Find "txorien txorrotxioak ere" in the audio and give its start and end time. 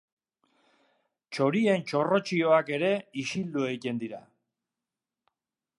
1.37-2.91